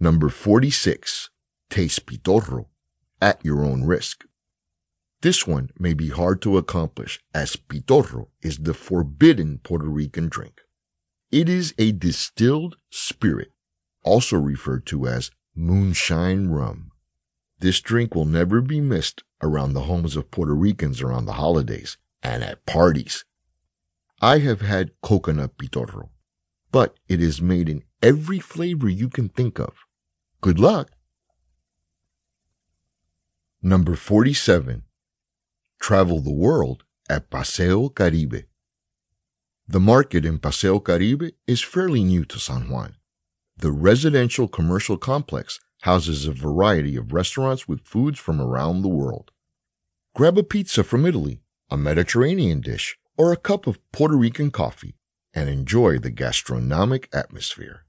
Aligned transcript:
Number 0.00 0.28
46. 0.28 1.28
Taste 1.70 2.06
pitorro 2.06 2.66
at 3.20 3.44
your 3.44 3.64
own 3.64 3.82
risk. 3.84 4.24
This 5.22 5.44
one 5.44 5.70
may 5.76 5.92
be 5.92 6.10
hard 6.10 6.40
to 6.42 6.56
accomplish 6.56 7.18
as 7.34 7.56
pitorro 7.56 8.28
is 8.40 8.58
the 8.58 8.74
forbidden 8.74 9.58
Puerto 9.58 9.86
Rican 9.86 10.28
drink. 10.28 10.60
It 11.32 11.48
is 11.48 11.74
a 11.78 11.90
distilled 11.90 12.76
spirit, 12.90 13.50
also 14.04 14.36
referred 14.36 14.86
to 14.86 15.08
as 15.08 15.32
moonshine 15.56 16.46
rum. 16.46 16.92
This 17.58 17.80
drink 17.80 18.14
will 18.14 18.24
never 18.24 18.60
be 18.60 18.80
missed 18.80 19.24
around 19.42 19.72
the 19.72 19.82
homes 19.82 20.14
of 20.14 20.30
Puerto 20.30 20.54
Ricans 20.54 21.02
around 21.02 21.24
the 21.24 21.32
holidays 21.32 21.98
and 22.22 22.44
at 22.44 22.64
parties. 22.66 23.24
I 24.22 24.38
have 24.38 24.60
had 24.60 24.92
coconut 25.02 25.58
pitorro, 25.58 26.10
but 26.70 26.94
it 27.08 27.20
is 27.20 27.42
made 27.42 27.68
in 27.68 27.82
every 28.00 28.38
flavor 28.38 28.88
you 28.88 29.08
can 29.08 29.28
think 29.28 29.58
of. 29.58 29.74
Good 30.40 30.60
luck! 30.60 30.92
Number 33.60 33.96
47. 33.96 34.84
Travel 35.80 36.20
the 36.20 36.32
world 36.32 36.84
at 37.10 37.28
Paseo 37.28 37.88
Caribe. 37.88 38.44
The 39.66 39.80
market 39.80 40.24
in 40.24 40.38
Paseo 40.38 40.78
Caribe 40.78 41.32
is 41.48 41.60
fairly 41.60 42.04
new 42.04 42.24
to 42.26 42.38
San 42.38 42.68
Juan. 42.68 42.94
The 43.56 43.72
residential 43.72 44.46
commercial 44.46 44.96
complex 44.96 45.58
houses 45.82 46.24
a 46.24 46.32
variety 46.32 46.94
of 46.94 47.12
restaurants 47.12 47.66
with 47.66 47.84
foods 47.84 48.20
from 48.20 48.40
around 48.40 48.82
the 48.82 48.88
world. 48.88 49.32
Grab 50.14 50.38
a 50.38 50.44
pizza 50.44 50.84
from 50.84 51.04
Italy, 51.04 51.42
a 51.68 51.76
Mediterranean 51.76 52.60
dish, 52.60 52.96
or 53.16 53.32
a 53.32 53.36
cup 53.36 53.66
of 53.66 53.80
Puerto 53.90 54.14
Rican 54.14 54.52
coffee 54.52 54.94
and 55.34 55.48
enjoy 55.48 55.98
the 55.98 56.12
gastronomic 56.12 57.08
atmosphere. 57.12 57.87